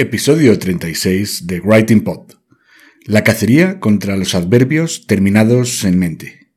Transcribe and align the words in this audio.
Episodio 0.00 0.56
36 0.56 1.48
de 1.48 1.58
Writing 1.58 2.04
Pod. 2.04 2.34
La 3.04 3.24
cacería 3.24 3.80
contra 3.80 4.16
los 4.16 4.36
adverbios 4.36 5.08
terminados 5.08 5.82
en 5.82 5.98
mente. 5.98 6.52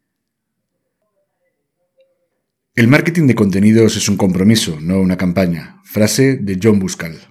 El 2.75 2.87
marketing 2.87 3.25
de 3.25 3.33
contenidos 3.33 3.97
es 3.97 4.09
un 4.09 4.17
compromiso, 4.17 4.79
no 4.79 5.01
una 5.01 5.17
campaña. 5.17 5.81
Frase 5.83 6.35
de 6.35 6.59
John 6.61 6.77
Buscal. 6.77 7.30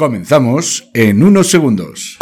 Comenzamos 0.00 0.88
en 0.94 1.22
unos 1.22 1.50
segundos. 1.50 2.16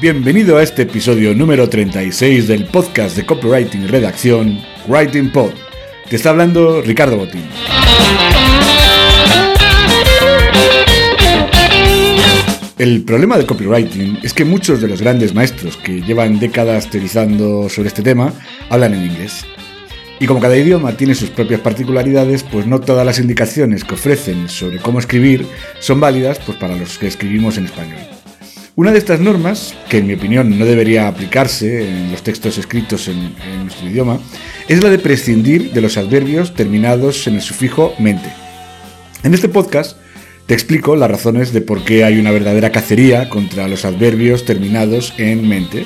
Bienvenido 0.00 0.56
a 0.56 0.62
este 0.62 0.84
episodio 0.84 1.34
número 1.34 1.68
36 1.68 2.48
del 2.48 2.64
podcast 2.68 3.18
de 3.18 3.26
copywriting 3.26 3.82
y 3.82 3.86
redacción 3.86 4.58
Writing 4.88 5.30
Pod. 5.30 5.50
Te 6.08 6.16
está 6.16 6.30
hablando 6.30 6.80
Ricardo 6.80 7.18
Botín. 7.18 7.44
El 12.78 13.04
problema 13.04 13.36
del 13.36 13.44
copywriting 13.44 14.20
es 14.22 14.32
que 14.32 14.46
muchos 14.46 14.80
de 14.80 14.88
los 14.88 15.02
grandes 15.02 15.34
maestros 15.34 15.76
que 15.76 16.00
llevan 16.00 16.38
décadas 16.38 16.88
teorizando 16.88 17.68
sobre 17.68 17.88
este 17.88 18.00
tema 18.00 18.32
hablan 18.70 18.94
en 18.94 19.04
inglés. 19.04 19.44
Y 20.18 20.26
como 20.26 20.40
cada 20.40 20.56
idioma 20.56 20.96
tiene 20.96 21.14
sus 21.14 21.30
propias 21.30 21.60
particularidades, 21.60 22.42
pues 22.42 22.66
no 22.66 22.80
todas 22.80 23.04
las 23.04 23.18
indicaciones 23.18 23.84
que 23.84 23.94
ofrecen 23.94 24.48
sobre 24.48 24.78
cómo 24.78 24.98
escribir 24.98 25.46
son 25.80 26.00
válidas 26.00 26.38
pues, 26.44 26.56
para 26.56 26.76
los 26.76 26.98
que 26.98 27.06
escribimos 27.06 27.58
en 27.58 27.66
español. 27.66 27.98
Una 28.76 28.92
de 28.92 28.98
estas 28.98 29.20
normas, 29.20 29.74
que 29.88 29.98
en 29.98 30.06
mi 30.06 30.14
opinión 30.14 30.58
no 30.58 30.64
debería 30.64 31.08
aplicarse 31.08 31.88
en 31.88 32.10
los 32.10 32.22
textos 32.22 32.58
escritos 32.58 33.08
en, 33.08 33.34
en 33.50 33.62
nuestro 33.64 33.88
idioma, 33.88 34.18
es 34.68 34.82
la 34.82 34.90
de 34.90 34.98
prescindir 34.98 35.72
de 35.72 35.80
los 35.80 35.96
adverbios 35.96 36.54
terminados 36.54 37.26
en 37.26 37.36
el 37.36 37.42
sufijo 37.42 37.94
mente. 37.98 38.30
En 39.22 39.34
este 39.34 39.48
podcast 39.48 39.96
te 40.46 40.54
explico 40.54 40.94
las 40.94 41.10
razones 41.10 41.52
de 41.52 41.60
por 41.60 41.84
qué 41.84 42.04
hay 42.04 42.18
una 42.18 42.30
verdadera 42.30 42.70
cacería 42.70 43.28
contra 43.28 43.66
los 43.66 43.84
adverbios 43.84 44.44
terminados 44.44 45.12
en 45.18 45.48
mente. 45.48 45.84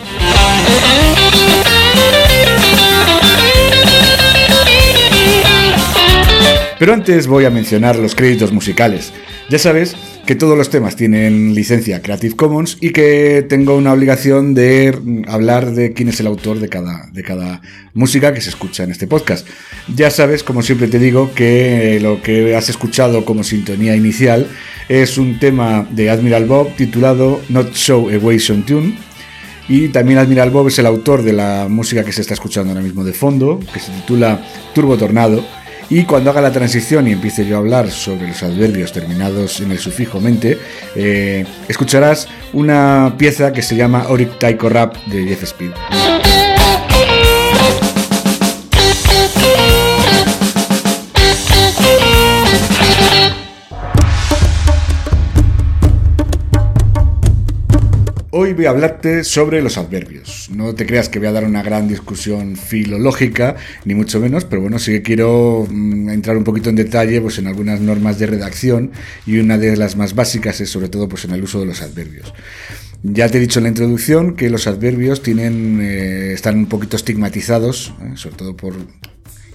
Pero 6.80 6.94
antes 6.94 7.26
voy 7.26 7.44
a 7.44 7.50
mencionar 7.50 7.96
los 7.96 8.14
créditos 8.14 8.52
musicales. 8.52 9.12
Ya 9.50 9.58
sabes 9.58 9.94
que 10.24 10.34
todos 10.34 10.56
los 10.56 10.70
temas 10.70 10.96
tienen 10.96 11.54
licencia 11.54 12.00
Creative 12.00 12.34
Commons 12.34 12.78
y 12.80 12.88
que 12.88 13.44
tengo 13.46 13.76
una 13.76 13.92
obligación 13.92 14.54
de 14.54 14.98
hablar 15.28 15.72
de 15.72 15.92
quién 15.92 16.08
es 16.08 16.20
el 16.20 16.26
autor 16.26 16.58
de 16.58 16.70
cada, 16.70 17.10
de 17.12 17.22
cada 17.22 17.60
música 17.92 18.32
que 18.32 18.40
se 18.40 18.48
escucha 18.48 18.84
en 18.84 18.92
este 18.92 19.06
podcast. 19.06 19.46
Ya 19.94 20.08
sabes, 20.10 20.42
como 20.42 20.62
siempre 20.62 20.88
te 20.88 20.98
digo, 20.98 21.34
que 21.34 21.98
lo 22.00 22.22
que 22.22 22.56
has 22.56 22.70
escuchado 22.70 23.26
como 23.26 23.44
sintonía 23.44 23.94
inicial 23.94 24.46
es 24.88 25.18
un 25.18 25.38
tema 25.38 25.86
de 25.90 26.08
Admiral 26.08 26.46
Bob 26.46 26.74
titulado 26.76 27.42
Not 27.50 27.74
So 27.74 28.10
Equation 28.10 28.64
Tune. 28.64 28.96
Y 29.68 29.88
también 29.88 30.18
Admiral 30.18 30.48
Bob 30.48 30.68
es 30.68 30.78
el 30.78 30.86
autor 30.86 31.24
de 31.24 31.34
la 31.34 31.66
música 31.68 32.04
que 32.06 32.12
se 32.12 32.22
está 32.22 32.32
escuchando 32.32 32.70
ahora 32.70 32.82
mismo 32.82 33.04
de 33.04 33.12
fondo, 33.12 33.60
que 33.70 33.80
se 33.80 33.92
titula 33.92 34.42
Turbo 34.74 34.96
Tornado. 34.96 35.44
Y 35.90 36.04
cuando 36.04 36.30
haga 36.30 36.40
la 36.40 36.52
transición 36.52 37.08
y 37.08 37.12
empiece 37.12 37.44
yo 37.44 37.56
a 37.56 37.58
hablar 37.58 37.90
sobre 37.90 38.28
los 38.28 38.40
adverbios 38.44 38.92
terminados 38.92 39.60
en 39.60 39.72
el 39.72 39.78
sufijo 39.80 40.20
mente, 40.20 40.56
eh, 40.94 41.44
escucharás 41.66 42.28
una 42.52 43.14
pieza 43.18 43.52
que 43.52 43.60
se 43.60 43.74
llama 43.74 44.06
Oric 44.08 44.38
Taiko 44.38 44.68
Rap 44.68 44.96
de 45.06 45.24
Jeff 45.24 45.42
Speed. 45.42 45.72
Voy 58.54 58.66
a 58.66 58.70
hablarte 58.70 59.22
sobre 59.22 59.62
los 59.62 59.78
adverbios. 59.78 60.50
No 60.50 60.74
te 60.74 60.84
creas 60.84 61.08
que 61.08 61.18
voy 61.18 61.28
a 61.28 61.32
dar 61.32 61.44
una 61.44 61.62
gran 61.62 61.86
discusión 61.86 62.56
filológica, 62.56 63.56
ni 63.84 63.94
mucho 63.94 64.18
menos, 64.18 64.44
pero 64.44 64.60
bueno, 64.62 64.78
sí 64.78 64.92
que 64.92 65.02
quiero 65.02 65.66
mm, 65.70 66.08
entrar 66.10 66.36
un 66.36 66.44
poquito 66.44 66.68
en 66.70 66.76
detalle 66.76 67.20
pues, 67.20 67.38
en 67.38 67.46
algunas 67.46 67.80
normas 67.80 68.18
de 68.18 68.26
redacción 68.26 68.90
y 69.26 69.38
una 69.38 69.56
de 69.56 69.76
las 69.76 69.96
más 69.96 70.14
básicas 70.14 70.60
es 70.60 70.70
sobre 70.70 70.88
todo 70.88 71.08
pues, 71.08 71.24
en 71.24 71.32
el 71.32 71.42
uso 71.42 71.60
de 71.60 71.66
los 71.66 71.80
adverbios. 71.80 72.32
Ya 73.02 73.28
te 73.28 73.38
he 73.38 73.40
dicho 73.40 73.60
en 73.60 73.64
la 73.64 73.68
introducción 73.70 74.34
que 74.34 74.50
los 74.50 74.66
adverbios 74.66 75.22
tienen, 75.22 75.80
eh, 75.80 76.32
están 76.32 76.58
un 76.58 76.66
poquito 76.66 76.96
estigmatizados, 76.96 77.94
eh, 78.02 78.12
sobre 78.16 78.36
todo 78.36 78.56
por 78.56 78.74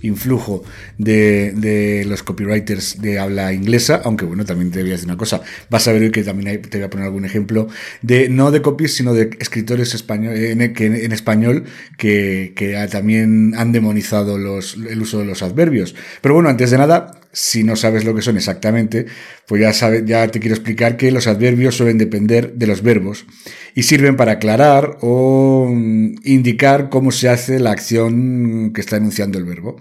influjo 0.05 0.63
de, 0.97 2.03
los 2.07 2.23
copywriters 2.23 3.01
de 3.01 3.19
habla 3.19 3.53
inglesa, 3.53 4.01
aunque 4.03 4.25
bueno, 4.25 4.45
también 4.45 4.71
te 4.71 4.81
voy 4.81 4.89
a 4.89 4.93
decir 4.93 5.07
una 5.07 5.17
cosa, 5.17 5.41
vas 5.69 5.87
a 5.87 5.91
ver 5.91 6.03
hoy 6.03 6.11
que 6.11 6.23
también 6.23 6.61
te 6.61 6.77
voy 6.77 6.85
a 6.85 6.89
poner 6.89 7.05
algún 7.05 7.25
ejemplo 7.25 7.67
de, 8.01 8.29
no 8.29 8.51
de 8.51 8.61
copies, 8.61 8.93
sino 8.93 9.13
de 9.13 9.31
escritores 9.39 9.93
español, 9.93 10.35
en 10.35 11.11
español 11.11 11.65
que, 11.97 12.53
que, 12.55 12.75
también 12.91 13.53
han 13.55 13.71
demonizado 13.71 14.37
los, 14.37 14.75
el 14.75 15.01
uso 15.01 15.19
de 15.19 15.25
los 15.25 15.41
adverbios. 15.41 15.95
Pero 16.21 16.35
bueno, 16.35 16.49
antes 16.49 16.71
de 16.71 16.77
nada, 16.77 17.19
si 17.35 17.63
no 17.63 17.75
sabes 17.75 18.05
lo 18.05 18.15
que 18.15 18.21
son 18.21 18.37
exactamente, 18.37 19.07
pues 19.45 19.61
ya, 19.61 19.73
sabe, 19.73 20.03
ya 20.05 20.25
te 20.29 20.39
quiero 20.39 20.55
explicar 20.55 20.95
que 20.95 21.11
los 21.11 21.27
adverbios 21.27 21.75
suelen 21.75 21.97
depender 21.97 22.53
de 22.53 22.65
los 22.65 22.81
verbos 22.81 23.25
y 23.75 23.83
sirven 23.83 24.15
para 24.15 24.33
aclarar 24.33 24.97
o 25.01 25.69
indicar 26.23 26.89
cómo 26.89 27.11
se 27.11 27.27
hace 27.27 27.59
la 27.59 27.71
acción 27.71 28.71
que 28.73 28.79
está 28.79 28.95
enunciando 28.95 29.37
el 29.37 29.43
verbo. 29.43 29.75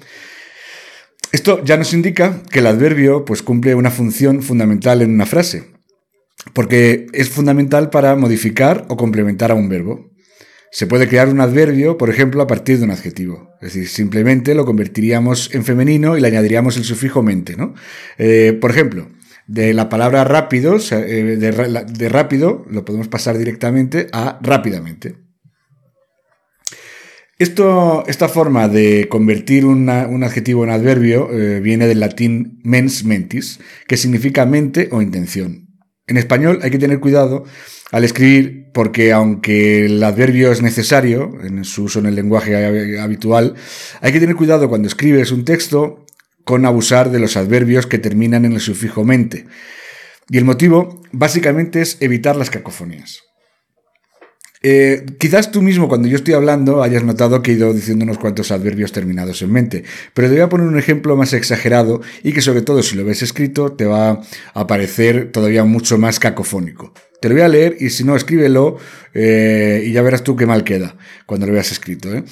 Esto 1.31 1.65
ya 1.65 1.77
nos 1.77 1.95
indica 1.95 2.43
que 2.51 2.59
el 2.59 2.67
adverbio 2.67 3.25
pues, 3.25 3.43
cumple 3.43 3.77
una 3.77 3.93
función 3.93 4.43
fundamental 4.43 5.01
en 5.01 5.15
una 5.15 5.27
frase, 5.27 5.65
porque 6.55 7.07
es 7.13 7.29
fundamental 7.29 7.89
para 7.89 8.17
modificar 8.17 8.85
o 8.89 8.97
complementar 8.97 9.53
a 9.53 9.55
un 9.55 9.69
verbo. 9.69 10.11
Se 10.75 10.89
puede 10.89 11.07
crear 11.07 11.29
un 11.29 11.41
adverbio, 11.41 11.97
por 11.97 12.11
ejemplo, 12.11 12.43
a 12.43 12.49
partir 12.49 12.79
de 12.79 12.85
un 12.85 12.91
adjetivo. 12.91 13.49
Es 13.61 13.75
decir, 13.75 13.87
simplemente 13.87 14.57
lo 14.57 14.65
convertiríamos 14.65 15.55
en 15.55 15.65
femenino 15.65 16.19
y 16.19 16.21
le 16.21 16.27
añadiríamos 16.27 16.77
el 16.77 16.83
sufijo 16.83 17.23
mente. 17.23 17.57
¿no? 17.57 17.75
Eh, 18.19 18.59
por 18.61 18.73
ejemplo, 18.73 19.09
de 19.47 19.73
la 19.73 19.89
palabra 19.89 20.25
rápido, 20.25 20.79
de, 20.79 21.37
de 21.37 22.09
rápido, 22.09 22.67
lo 22.69 22.85
podemos 22.85 23.07
pasar 23.07 23.39
directamente 23.39 24.09
a 24.11 24.41
rápidamente. 24.43 25.15
Esta 27.39 28.29
forma 28.29 28.67
de 28.67 29.07
convertir 29.09 29.67
un 29.67 29.89
adjetivo 29.89 30.65
en 30.65 30.71
adverbio 30.71 31.31
eh, 31.31 31.61
viene 31.61 31.87
del 31.87 32.01
latín 32.01 32.59
mens 32.65 33.05
mentis, 33.05 33.61
que 33.87 33.97
significa 33.97 34.45
mente 34.45 34.89
o 34.91 35.03
intención. 35.03 35.69
En 36.09 36.17
español 36.17 36.59
hay 36.63 36.73
que 36.73 36.81
tener 36.81 36.99
cuidado 36.99 37.45
al 37.93 38.03
escribir 38.03 38.64
porque 38.75 39.13
aunque 39.13 39.87
el 39.87 40.03
adverbio 40.03 40.53
es 40.53 40.61
necesario 40.61 41.33
en 41.43 41.65
su 41.65 41.85
uso 41.85 42.01
en 42.01 42.07
el 42.07 42.17
lenguaje 42.17 42.99
habitual, 42.99 43.55
hay 44.03 44.13
que 44.13 44.21
tener 44.21 44.35
cuidado 44.35 44.69
cuando 44.69 44.89
escribes 44.89 45.31
un 45.31 45.45
texto 45.45 46.05
con 46.45 46.67
abusar 46.67 47.11
de 47.11 47.21
los 47.21 47.37
adverbios 47.39 47.87
que 47.87 47.99
terminan 47.99 48.45
en 48.45 48.53
el 48.53 48.61
sufijo 48.61 49.05
mente. 49.05 49.47
Y 50.29 50.39
el 50.39 50.45
motivo 50.45 51.01
básicamente 51.13 51.81
es 51.81 51.97
evitar 52.01 52.35
las 52.37 52.51
cacofonías. 52.51 53.23
Eh, 54.67 55.05
quizás 55.21 55.53
tú 55.53 55.63
mismo, 55.63 55.89
cuando 55.89 56.09
yo 56.09 56.17
estoy 56.17 56.35
hablando, 56.35 56.83
hayas 56.83 57.05
notado 57.05 57.43
que 57.43 57.53
he 57.53 57.55
ido 57.55 57.73
diciendo 57.73 58.05
unos 58.05 58.19
cuantos 58.19 58.51
adverbios 58.51 58.93
terminados 58.93 59.43
en 59.43 59.53
mente, 59.53 59.85
pero 60.15 60.29
te 60.29 60.35
voy 60.35 60.43
a 60.43 60.49
poner 60.49 60.67
un 60.67 60.79
ejemplo 60.79 61.17
más 61.17 61.33
exagerado 61.35 62.01
y 62.23 62.33
que 62.33 62.41
sobre 62.41 62.63
todo 62.63 62.83
si 62.83 62.97
lo 62.97 63.05
ves 63.05 63.23
escrito 63.23 63.73
te 63.73 63.85
va 63.85 64.23
a 64.55 64.67
parecer 64.67 65.31
todavía 65.31 65.65
mucho 65.65 65.99
más 65.99 66.19
cacofónico. 66.19 66.93
Te 67.25 67.31
lo 67.31 67.37
voy 67.37 67.43
a 67.45 67.49
leer 67.49 67.79
y 67.81 67.89
si 67.89 68.05
no, 68.05 68.17
escríbelo 68.17 68.77
eh, 69.15 69.83
y 69.87 69.93
ya 69.93 70.03
verás 70.03 70.23
tú 70.23 70.37
qué 70.37 70.45
mal 70.45 70.63
queda 70.63 70.95
cuando 71.25 71.47
lo 71.47 71.55
veas 71.55 71.73
escrito. 71.73 72.15
¿eh? 72.15 72.23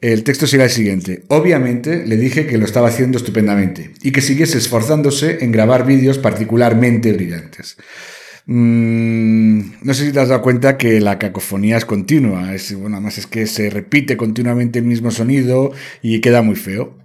El 0.00 0.22
texto 0.22 0.46
será 0.46 0.62
el 0.62 0.70
siguiente. 0.70 1.24
Obviamente 1.26 2.06
le 2.06 2.16
dije 2.16 2.46
que 2.46 2.56
lo 2.56 2.64
estaba 2.64 2.86
haciendo 2.86 3.18
estupendamente 3.18 3.90
y 4.04 4.12
que 4.12 4.20
siguiese 4.20 4.58
esforzándose 4.58 5.38
en 5.40 5.50
grabar 5.50 5.84
vídeos 5.84 6.18
particularmente 6.18 7.12
brillantes. 7.12 7.76
Mm, 8.44 9.82
no 9.82 9.94
sé 9.94 10.06
si 10.06 10.12
te 10.12 10.20
has 10.20 10.28
dado 10.28 10.42
cuenta 10.42 10.76
que 10.76 11.00
la 11.00 11.18
cacofonía 11.18 11.76
es 11.76 11.84
continua. 11.84 12.54
Es, 12.54 12.72
bueno, 12.72 12.98
además 12.98 13.18
es 13.18 13.26
que 13.26 13.48
se 13.48 13.68
repite 13.68 14.16
continuamente 14.16 14.78
el 14.78 14.84
mismo 14.84 15.10
sonido 15.10 15.72
y 16.02 16.20
queda 16.20 16.42
muy 16.42 16.54
feo. 16.54 16.96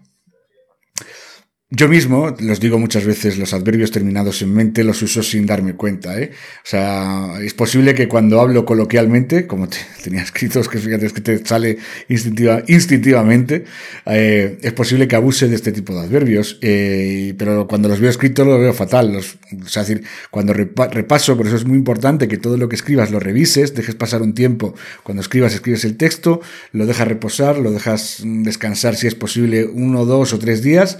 Yo 1.74 1.88
mismo, 1.88 2.36
los 2.42 2.60
digo 2.60 2.78
muchas 2.80 3.06
veces, 3.06 3.38
los 3.38 3.54
adverbios 3.54 3.92
terminados 3.92 4.42
en 4.42 4.54
mente 4.54 4.84
los 4.84 5.02
uso 5.04 5.24
sin 5.24 5.46
darme 5.46 5.74
cuenta. 5.74 6.20
¿eh? 6.20 6.32
O 6.66 6.68
sea, 6.68 7.36
es 7.42 7.54
posible 7.54 7.96
que 7.96 8.10
cuando 8.10 8.42
hablo 8.42 8.66
coloquialmente, 8.66 9.48
como 9.48 9.70
tenía 10.04 10.22
escritos, 10.22 10.68
que 10.68 10.80
fíjate, 10.80 11.06
es 11.06 11.14
que 11.14 11.22
te 11.22 11.46
sale 11.46 11.78
instintiva, 12.10 12.62
instintivamente, 12.68 13.64
eh, 14.06 14.58
es 14.62 14.74
posible 14.74 15.08
que 15.08 15.16
abuse 15.16 15.48
de 15.48 15.56
este 15.56 15.72
tipo 15.72 15.94
de 15.94 16.02
adverbios, 16.02 16.60
eh, 16.62 17.36
pero 17.38 17.66
cuando 17.70 17.88
los 17.88 18.02
veo 18.02 18.10
escritos 18.10 18.46
lo 18.46 18.60
veo 18.60 18.74
fatal. 18.74 19.14
Los, 19.14 19.38
o 19.64 19.70
sea, 19.70 19.84
es 19.84 19.88
decir, 19.88 20.06
cuando 20.30 20.52
repaso, 20.52 21.38
por 21.38 21.48
eso 21.48 21.56
es 21.56 21.64
muy 21.64 21.78
importante 21.78 22.28
que 22.28 22.38
todo 22.38 22.58
lo 22.58 22.68
que 22.68 22.76
escribas 22.76 23.12
lo 23.12 23.22
revises, 23.22 23.74
dejes 23.76 23.96
pasar 23.96 24.22
un 24.22 24.34
tiempo. 24.34 24.76
Cuando 25.04 25.22
escribas, 25.22 25.54
escribes 25.54 25.86
el 25.86 25.96
texto, 25.96 26.42
lo 26.74 26.86
dejas 26.86 27.08
reposar, 27.08 27.58
lo 27.60 27.72
dejas 27.72 28.22
descansar 28.26 28.98
si 28.98 29.08
es 29.08 29.16
posible 29.16 29.64
uno, 29.64 30.04
dos 30.04 30.34
o 30.34 30.38
tres 30.38 30.62
días 30.62 30.98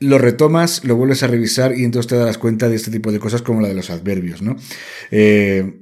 lo 0.00 0.18
retomas, 0.18 0.84
lo 0.84 0.96
vuelves 0.96 1.22
a 1.22 1.26
revisar 1.26 1.76
y 1.76 1.84
entonces 1.84 2.08
te 2.08 2.16
das 2.16 2.38
cuenta 2.38 2.68
de 2.68 2.76
este 2.76 2.90
tipo 2.90 3.12
de 3.12 3.20
cosas 3.20 3.42
como 3.42 3.60
la 3.60 3.68
de 3.68 3.74
los 3.74 3.90
adverbios, 3.90 4.42
¿no? 4.42 4.56
Eh, 5.10 5.78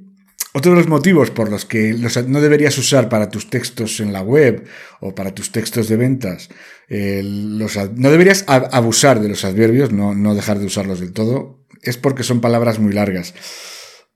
otro 0.53 0.71
de 0.71 0.77
los 0.77 0.87
motivos 0.87 1.29
por 1.31 1.49
los 1.49 1.65
que 1.65 1.95
no 2.27 2.41
deberías 2.41 2.77
usar 2.77 3.07
para 3.07 3.29
tus 3.29 3.49
textos 3.49 3.99
en 3.99 4.11
la 4.11 4.21
web 4.21 4.65
o 4.99 5.13
para 5.13 5.33
tus 5.33 5.51
textos 5.51 5.87
de 5.87 5.95
ventas, 5.95 6.49
no 6.89 8.11
deberías 8.11 8.45
abusar 8.47 9.19
de 9.19 9.29
los 9.29 9.45
adverbios, 9.45 9.91
no, 9.91 10.15
no 10.15 10.33
dejar 10.33 10.57
de 10.57 10.65
usarlos 10.65 10.99
del 11.01 11.13
todo, 11.13 11.59
es 11.83 11.97
porque 11.97 12.23
son 12.23 12.41
palabras 12.41 12.79
muy 12.79 12.93
largas. 12.93 13.35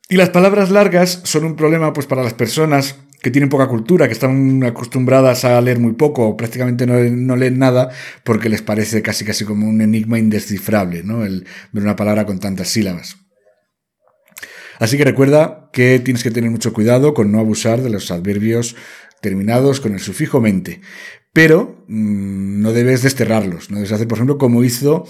Y 0.10 0.18
las 0.18 0.32
palabras 0.32 0.72
largas 0.72 1.22
son 1.24 1.46
un 1.46 1.56
problema 1.56 1.94
pues 1.94 2.08
para 2.08 2.24
las 2.24 2.34
personas 2.34 2.96
que 3.24 3.32
tienen 3.32 3.50
poca 3.50 3.68
cultura, 3.68 4.08
que 4.08 4.14
están 4.14 4.62
acostumbradas 4.66 5.46
a 5.46 5.60
leer 5.62 5.80
muy 5.80 5.94
poco 5.94 6.28
o 6.28 6.36
prácticamente 6.36 6.86
no, 6.86 7.36
leen 7.38 7.58
nada 7.58 7.90
porque 8.26 8.50
les 8.50 8.62
parece 8.62 9.02
casi 9.02 9.24
casi 9.24 9.46
como 9.46 9.66
un 9.66 9.80
enigma 9.80 10.20
indescifrable, 10.20 11.04
¿no? 11.04 11.24
El 11.24 11.48
ver 11.72 11.84
una 11.84 11.96
palabra 11.96 12.26
con 12.26 12.40
tantas 12.40 12.68
sílabas. 12.68 13.16
Así 14.78 14.98
que 14.98 15.06
recuerda 15.06 15.70
que 15.72 16.00
tienes 16.00 16.22
que 16.22 16.32
tener 16.32 16.52
mucho 16.52 16.74
cuidado 16.74 17.14
con 17.14 17.32
no 17.32 17.40
abusar 17.40 17.82
de 17.82 17.90
los 17.90 18.12
adverbios 18.12 18.76
terminados 19.22 19.80
con 19.80 19.94
el 19.94 20.02
sufijo 20.02 20.42
mente 20.42 20.82
pero 21.34 21.84
mm, 21.88 22.62
no 22.62 22.72
debes 22.72 23.02
desterrarlos. 23.02 23.72
No 23.72 23.78
debes 23.78 23.92
hacer, 23.92 24.08
por 24.08 24.20
ejemplo, 24.20 24.38
como 24.38 24.64
hizo 24.64 25.06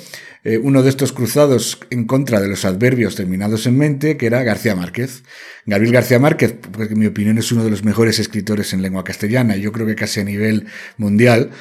eh, 0.46 0.58
uno 0.58 0.82
de 0.82 0.90
estos 0.90 1.12
cruzados 1.12 1.80
en 1.90 2.06
contra 2.06 2.40
de 2.40 2.48
los 2.48 2.64
adverbios 2.64 3.16
terminados 3.16 3.68
en 3.68 3.78
mente, 3.78 4.16
que 4.16 4.26
era 4.26 4.42
García 4.44 4.76
Márquez. 4.76 5.24
Gabriel 5.66 5.94
García 5.94 6.20
Márquez, 6.20 6.56
porque 6.72 6.94
en 6.94 7.00
mi 7.00 7.06
opinión 7.06 7.38
es 7.38 7.52
uno 7.52 7.64
de 7.64 7.70
los 7.70 7.84
mejores 7.84 8.20
escritores 8.20 8.74
en 8.74 8.82
lengua 8.82 9.04
castellana, 9.04 9.58
yo 9.58 9.72
creo 9.74 9.86
que 9.86 9.96
casi 9.96 10.22
a 10.22 10.24
nivel 10.24 10.66
mundial, 10.98 11.52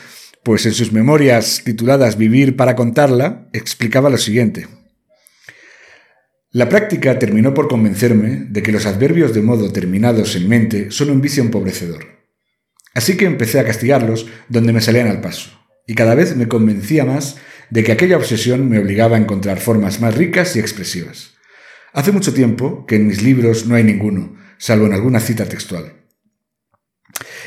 pues 0.44 0.64
en 0.64 0.72
sus 0.72 0.92
memorias 0.92 1.62
tituladas 1.64 2.16
Vivir 2.16 2.56
para 2.56 2.76
contarla, 2.76 3.48
explicaba 3.52 4.10
lo 4.10 4.18
siguiente. 4.18 4.68
La 6.52 6.68
práctica 6.68 7.18
terminó 7.18 7.54
por 7.54 7.66
convencerme 7.66 8.46
de 8.48 8.62
que 8.62 8.72
los 8.72 8.86
adverbios 8.86 9.34
de 9.34 9.42
modo 9.42 9.72
terminados 9.72 10.36
en 10.36 10.48
mente 10.48 10.90
son 10.90 11.10
un 11.10 11.20
vicio 11.20 11.42
empobrecedor. 11.42 12.21
Así 12.94 13.16
que 13.16 13.24
empecé 13.24 13.58
a 13.58 13.64
castigarlos 13.64 14.26
donde 14.48 14.72
me 14.72 14.80
salían 14.80 15.08
al 15.08 15.20
paso, 15.20 15.50
y 15.86 15.94
cada 15.94 16.14
vez 16.14 16.36
me 16.36 16.48
convencía 16.48 17.04
más 17.04 17.36
de 17.70 17.84
que 17.84 17.92
aquella 17.92 18.16
obsesión 18.16 18.68
me 18.68 18.78
obligaba 18.78 19.16
a 19.16 19.20
encontrar 19.20 19.58
formas 19.58 20.00
más 20.00 20.14
ricas 20.14 20.56
y 20.56 20.60
expresivas. 20.60 21.34
Hace 21.92 22.12
mucho 22.12 22.34
tiempo 22.34 22.86
que 22.86 22.96
en 22.96 23.06
mis 23.06 23.22
libros 23.22 23.66
no 23.66 23.74
hay 23.74 23.84
ninguno, 23.84 24.36
salvo 24.58 24.86
en 24.86 24.92
alguna 24.92 25.20
cita 25.20 25.46
textual. 25.46 26.04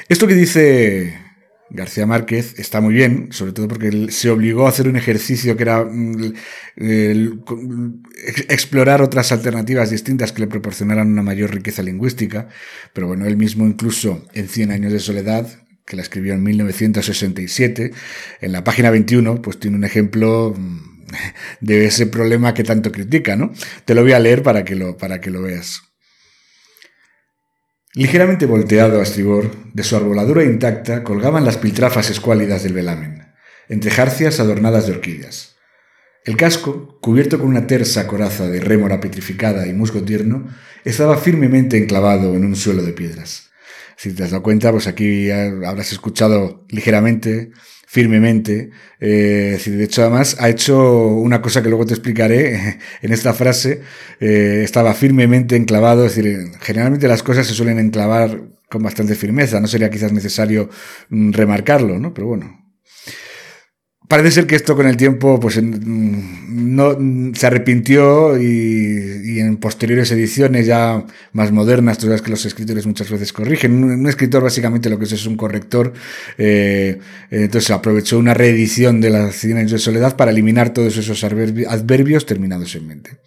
Esto 0.09 0.27
que 0.27 0.35
dice 0.35 1.24
García 1.69 2.05
Márquez 2.05 2.59
está 2.59 2.79
muy 2.79 2.93
bien, 2.93 3.29
sobre 3.31 3.51
todo 3.51 3.67
porque 3.67 4.11
se 4.11 4.29
obligó 4.29 4.65
a 4.65 4.69
hacer 4.69 4.87
un 4.87 4.97
ejercicio 4.97 5.57
que 5.57 5.63
era 5.63 5.83
mm, 5.83 6.33
explorar 8.49 9.01
otras 9.01 9.31
alternativas 9.31 9.89
distintas 9.89 10.31
que 10.31 10.41
le 10.41 10.47
proporcionaran 10.47 11.11
una 11.11 11.23
mayor 11.23 11.53
riqueza 11.53 11.81
lingüística, 11.81 12.47
pero 12.93 13.07
bueno, 13.07 13.25
él 13.25 13.35
mismo 13.35 13.65
incluso 13.65 14.25
en 14.33 14.47
Cien 14.47 14.71
años 14.71 14.93
de 14.93 14.99
soledad, 14.99 15.47
que 15.85 15.95
la 15.95 16.03
escribió 16.03 16.33
en 16.33 16.43
1967, 16.43 17.91
en 18.41 18.51
la 18.51 18.63
página 18.63 18.91
21, 18.91 19.41
pues 19.41 19.59
tiene 19.59 19.77
un 19.77 19.83
ejemplo 19.83 20.53
mm, 20.55 21.07
de 21.61 21.85
ese 21.85 22.05
problema 22.05 22.53
que 22.53 22.63
tanto 22.63 22.91
critica, 22.91 23.35
¿no? 23.35 23.51
Te 23.85 23.95
lo 23.95 24.03
voy 24.03 24.13
a 24.13 24.19
leer 24.19 24.43
para 24.43 24.63
que 24.63 24.75
lo, 24.75 24.97
para 24.97 25.19
que 25.19 25.31
lo 25.31 25.41
veas. 25.41 25.81
Ligeramente 27.97 28.45
volteado 28.45 28.99
a 28.99 29.03
estribor, 29.03 29.51
de 29.73 29.81
su 29.81 29.95
arboladura 29.95 30.43
intacta 30.43 31.01
colgaban 31.01 31.45
las 31.45 31.55
piltrafas 31.55 32.09
escuálidas 32.09 32.61
del 32.61 32.73
velamen, 32.73 33.23
entre 33.69 33.89
jarcias 33.89 34.41
adornadas 34.41 34.85
de 34.85 34.91
orquídeas. 34.91 35.55
El 36.25 36.35
casco, 36.35 36.99
cubierto 36.99 37.39
con 37.39 37.47
una 37.47 37.67
tersa 37.67 38.05
coraza 38.05 38.49
de 38.49 38.59
rémora 38.59 38.99
petrificada 38.99 39.65
y 39.65 39.71
musgo 39.71 40.03
tierno, 40.03 40.45
estaba 40.83 41.15
firmemente 41.15 41.77
enclavado 41.77 42.35
en 42.35 42.43
un 42.43 42.57
suelo 42.57 42.83
de 42.83 42.91
piedras. 42.91 43.51
Si 43.95 44.11
te 44.11 44.25
has 44.25 44.31
dado 44.31 44.43
cuenta, 44.43 44.71
pues 44.71 44.87
aquí 44.87 45.31
habrás 45.31 45.93
escuchado 45.93 46.65
ligeramente 46.67 47.51
firmemente. 47.95 48.71
Eh, 48.99 49.57
de 49.65 49.83
hecho, 49.85 50.01
además, 50.01 50.35
ha 50.41 50.49
hecho 50.49 51.07
una 51.07 51.41
cosa 51.41 51.63
que 51.63 51.69
luego 51.69 51.85
te 51.85 51.93
explicaré 51.93 52.77
en 53.01 53.13
esta 53.13 53.33
frase. 53.33 53.81
Eh, 54.19 54.63
estaba 54.65 54.93
firmemente 54.93 55.55
enclavado, 55.55 56.05
es 56.05 56.15
decir, 56.15 56.51
generalmente 56.59 57.07
las 57.07 57.23
cosas 57.23 57.47
se 57.47 57.53
suelen 57.53 57.79
enclavar 57.79 58.41
con 58.69 58.83
bastante 58.83 59.15
firmeza. 59.15 59.61
No 59.61 59.67
sería 59.67 59.89
quizás 59.89 60.11
necesario 60.11 60.69
mm, 61.07 61.31
remarcarlo, 61.31 61.97
¿no? 61.97 62.13
Pero 62.13 62.27
bueno, 62.27 62.64
Parece 64.07 64.31
ser 64.31 64.47
que 64.47 64.55
esto 64.55 64.75
con 64.75 64.87
el 64.87 64.97
tiempo 64.97 65.39
pues, 65.39 65.59
no, 65.61 66.97
se 67.33 67.47
arrepintió 67.47 68.39
y, 68.39 69.39
en 69.39 69.57
posteriores 69.57 70.11
ediciones 70.11 70.67
ya 70.67 71.03
más 71.33 71.51
modernas, 71.51 71.97
tú 71.97 72.05
sabes 72.05 72.21
que 72.21 72.29
los 72.29 72.45
escritores 72.45 72.85
muchas 72.85 73.09
veces 73.09 73.33
corrigen. 73.33 73.83
Un, 73.83 74.07
escritor 74.07 74.43
básicamente 74.43 74.89
lo 74.89 74.99
que 74.99 75.05
es 75.05 75.11
es 75.11 75.25
un 75.25 75.37
corrector, 75.37 75.93
eh, 76.37 76.99
entonces 77.31 77.71
aprovechó 77.71 78.19
una 78.19 78.33
reedición 78.33 79.01
de 79.01 79.09
las 79.09 79.35
Cien 79.35 79.57
años 79.57 79.71
de 79.71 79.79
soledad 79.79 80.15
para 80.15 80.31
eliminar 80.31 80.71
todos 80.71 80.97
esos 80.97 81.23
adverbios 81.23 82.25
terminados 82.25 82.75
en 82.75 82.87
mente. 82.87 83.17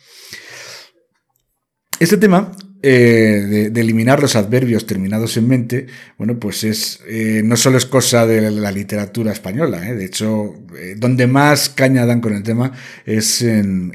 Este 1.99 2.16
tema 2.16 2.52
eh, 2.80 3.70
de, 3.73 3.80
eliminar 3.80 4.20
los 4.20 4.37
adverbios 4.37 4.87
terminados 4.87 5.37
en 5.37 5.49
mente, 5.49 5.87
bueno, 6.16 6.38
pues 6.38 6.62
es 6.62 7.00
eh, 7.08 7.42
no 7.44 7.56
solo 7.56 7.76
es 7.76 7.87
cosa 7.87 8.25
de 8.25 8.52
la 8.52 8.70
literatura 8.70 9.32
española, 9.32 9.88
eh, 9.88 9.94
de 9.94 10.04
hecho, 10.04 10.54
donde 10.97 11.26
más 11.26 11.70
caña 11.70 12.06
dan 12.06 12.20
con 12.20 12.35
el 12.35 12.44
tema 12.44 12.70
es 13.04 13.42
en, 13.42 13.90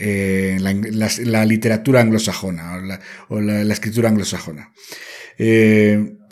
la, 0.60 1.46
literatura 1.46 2.02
anglosajona 2.02 3.00
o 3.30 3.40
la, 3.40 3.74
escritura 3.74 4.10
anglosajona. 4.10 4.74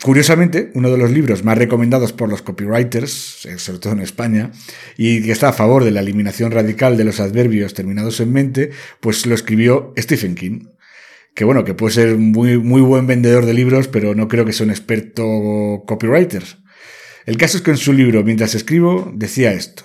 Curiosamente, 0.02 0.72
uno 0.74 0.90
de 0.90 0.98
los 0.98 1.10
libros 1.10 1.44
más 1.44 1.56
recomendados 1.56 2.12
por 2.12 2.28
los 2.28 2.42
copywriters, 2.42 3.48
sobre 3.56 3.78
todo 3.78 3.94
en 3.94 4.00
España, 4.00 4.50
y 4.98 5.22
que 5.22 5.32
está 5.32 5.48
a 5.48 5.52
favor 5.54 5.84
de 5.84 5.90
la 5.90 6.00
eliminación 6.00 6.50
radical 6.50 6.98
de 6.98 7.04
los 7.04 7.18
adverbios 7.18 7.72
terminados 7.72 8.20
en 8.20 8.32
mente, 8.32 8.70
pues 9.00 9.24
lo 9.24 9.34
escribió 9.34 9.94
Stephen 9.96 10.34
King 10.34 10.71
que 11.34 11.44
bueno, 11.44 11.64
que 11.64 11.74
puede 11.74 11.94
ser 11.94 12.16
muy, 12.16 12.58
muy 12.58 12.80
buen 12.82 13.06
vendedor 13.06 13.46
de 13.46 13.54
libros, 13.54 13.88
pero 13.88 14.14
no 14.14 14.28
creo 14.28 14.44
que 14.44 14.52
sea 14.52 14.64
un 14.64 14.70
experto 14.70 15.82
copywriter. 15.86 16.44
El 17.24 17.36
caso 17.36 17.56
es 17.56 17.62
que 17.62 17.70
en 17.70 17.76
su 17.76 17.92
libro, 17.92 18.24
mientras 18.24 18.54
escribo, 18.54 19.10
decía 19.14 19.52
esto. 19.52 19.84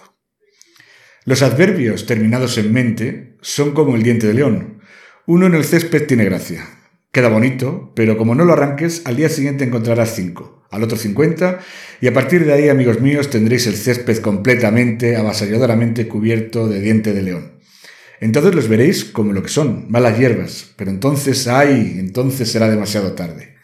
Los 1.25 1.41
adverbios 1.41 2.05
terminados 2.05 2.57
en 2.57 2.73
mente 2.73 3.37
son 3.41 3.73
como 3.73 3.95
el 3.95 4.03
diente 4.03 4.27
de 4.27 4.33
león. 4.33 4.81
Uno 5.25 5.45
en 5.45 5.55
el 5.55 5.65
césped 5.65 6.07
tiene 6.07 6.25
gracia. 6.25 6.65
Queda 7.11 7.29
bonito, 7.29 7.91
pero 7.95 8.17
como 8.17 8.33
no 8.33 8.45
lo 8.45 8.53
arranques, 8.53 9.01
al 9.05 9.17
día 9.17 9.29
siguiente 9.29 9.63
encontrarás 9.63 10.15
cinco, 10.15 10.65
al 10.71 10.83
otro 10.83 10.97
cincuenta, 10.97 11.59
y 11.99 12.07
a 12.07 12.13
partir 12.13 12.45
de 12.45 12.53
ahí, 12.53 12.69
amigos 12.69 13.01
míos, 13.01 13.29
tendréis 13.29 13.67
el 13.67 13.75
césped 13.75 14.19
completamente, 14.19 15.15
avasalladoramente 15.15 16.07
cubierto 16.07 16.67
de 16.67 16.79
diente 16.79 17.13
de 17.13 17.21
león. 17.23 17.56
Entonces 18.19 18.55
los 18.55 18.67
veréis 18.67 19.05
como 19.05 19.33
lo 19.33 19.43
que 19.43 19.49
son, 19.49 19.89
malas 19.89 20.17
hierbas, 20.17 20.73
pero 20.75 20.89
entonces, 20.89 21.47
ay, 21.47 21.97
entonces 21.99 22.51
será 22.51 22.69
demasiado 22.69 23.13
tarde. 23.13 23.57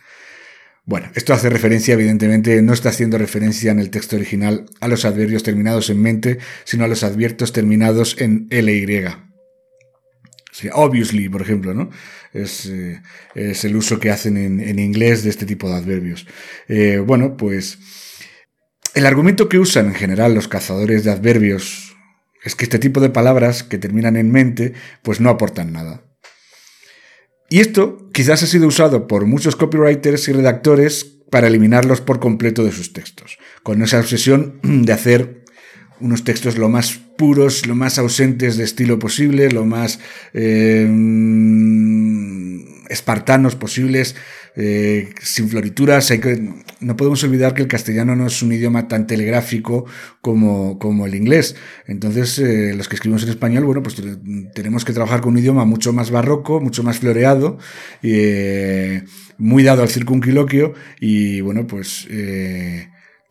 Bueno, 0.85 1.09
esto 1.15 1.33
hace 1.33 1.49
referencia, 1.49 1.93
evidentemente, 1.93 2.61
no 2.61 2.73
está 2.73 2.89
haciendo 2.89 3.17
referencia 3.17 3.71
en 3.71 3.79
el 3.79 3.89
texto 3.89 4.17
original 4.17 4.65
a 4.81 4.89
los 4.89 5.05
adverbios 5.05 5.41
terminados 5.41 5.89
en 5.89 6.01
mente, 6.01 6.39
sino 6.65 6.83
a 6.83 6.89
los 6.89 7.03
adviertos 7.03 7.53
terminados 7.53 8.17
en 8.19 8.47
LY. 8.49 9.05
obviously, 10.73 11.29
por 11.29 11.41
ejemplo, 11.41 11.73
¿no? 11.73 11.89
Es, 12.33 12.65
eh, 12.65 13.01
es 13.33 13.63
el 13.63 13.77
uso 13.77 13.99
que 13.99 14.11
hacen 14.11 14.35
en, 14.35 14.79
inglés 14.79 15.23
de 15.23 15.29
este 15.29 15.45
tipo 15.45 15.69
de 15.69 15.75
adverbios. 15.75 16.27
Eh, 16.67 16.97
bueno, 16.97 17.37
pues 17.37 17.77
el 18.93 19.05
argumento 19.05 19.47
que 19.47 19.59
usan 19.59 19.87
en 19.87 19.95
general 19.95 20.35
los 20.35 20.49
cazadores 20.49 21.05
de 21.05 21.11
adverbios 21.11 21.92
es 22.43 22.55
que 22.55 22.65
este 22.65 22.79
tipo 22.79 22.99
de 22.99 23.09
palabras 23.09 23.63
que 23.63 23.77
terminan 23.77 24.17
en 24.17 24.31
mente, 24.31 24.73
pues 25.01 25.19
no 25.19 25.29
aportan 25.29 25.71
nada. 25.71 26.03
Y 27.49 27.59
esto 27.59 28.09
quizás 28.13 28.43
ha 28.43 28.47
sido 28.47 28.67
usado 28.67 29.07
por 29.07 29.25
muchos 29.25 29.55
copywriters 29.55 30.27
y 30.27 30.33
redactores 30.33 31.05
para 31.29 31.47
eliminarlos 31.47 32.01
por 32.01 32.19
completo 32.19 32.63
de 32.63 32.71
sus 32.71 32.93
textos, 32.93 33.37
con 33.63 33.81
esa 33.81 33.99
obsesión 33.99 34.59
de 34.63 34.93
hacer 34.93 35.43
unos 35.99 36.23
textos 36.23 36.57
lo 36.57 36.69
más 36.69 36.99
puros, 37.17 37.65
lo 37.65 37.75
más 37.75 37.97
ausentes 37.97 38.57
de 38.57 38.63
estilo 38.63 38.99
posible, 38.99 39.49
lo 39.49 39.65
más 39.65 39.99
eh, 40.33 40.87
espartanos 42.89 43.55
posibles, 43.55 44.15
eh, 44.55 45.13
sin 45.21 45.49
florituras. 45.49 46.11
Hay 46.11 46.19
que, 46.19 46.49
no 46.79 46.95
podemos 46.95 47.23
olvidar 47.23 47.53
que 47.53 47.61
el 47.61 47.67
castellano 47.67 48.15
no 48.15 48.27
es 48.27 48.41
un 48.41 48.51
idioma 48.51 48.87
tan 48.87 49.07
telegráfico 49.07 49.85
como, 50.21 50.77
como 50.79 51.05
el 51.05 51.15
inglés. 51.15 51.55
Entonces, 51.87 52.37
eh, 52.39 52.73
los 52.75 52.87
que 52.87 52.95
escribimos 52.95 53.23
en 53.23 53.29
español, 53.29 53.65
bueno, 53.65 53.83
pues 53.83 53.95
tenemos 54.53 54.85
que 54.85 54.93
trabajar 54.93 55.21
con 55.21 55.33
un 55.33 55.39
idioma 55.39 55.65
mucho 55.65 55.93
más 55.93 56.11
barroco, 56.11 56.59
mucho 56.61 56.83
más 56.83 56.99
floreado, 56.99 57.57
eh, 58.01 59.03
muy 59.37 59.63
dado 59.63 59.81
al 59.81 59.89
circunquiloquio 59.89 60.73
y, 60.99 61.41
bueno, 61.41 61.65
pues 61.67 62.07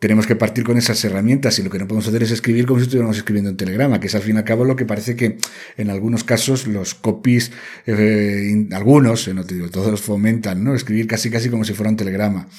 tenemos 0.03 0.27
que 0.27 0.35
partir 0.35 0.65
con 0.65 0.77
esas 0.77 1.01
herramientas 1.05 1.57
y 1.59 1.63
lo 1.63 1.69
que 1.69 1.79
no 1.79 1.87
podemos 1.87 2.05
hacer 2.05 2.21
es 2.23 2.31
escribir 2.31 2.65
como 2.65 2.77
si 2.77 2.83
estuviéramos 2.83 3.15
escribiendo 3.15 3.49
en 3.49 3.55
Telegrama, 3.55 4.01
que 4.01 4.07
es 4.07 4.15
al 4.15 4.21
fin 4.21 4.35
y 4.35 4.37
al 4.37 4.43
cabo 4.43 4.65
lo 4.65 4.75
que 4.75 4.83
parece 4.83 5.15
que 5.15 5.37
en 5.77 5.89
algunos 5.89 6.25
casos 6.25 6.67
los 6.67 6.93
copies, 6.93 7.53
eh, 7.85 8.67
algunos, 8.73 9.29
eh, 9.29 9.33
no 9.33 9.45
te 9.45 9.55
digo, 9.55 9.69
todos 9.69 10.01
fomentan, 10.01 10.61
¿no? 10.61 10.75
Escribir 10.75 11.07
casi 11.07 11.29
casi 11.29 11.49
como 11.49 11.63
si 11.63 11.73
fuera 11.73 11.89
un 11.89 11.95
telegrama. 11.95 12.49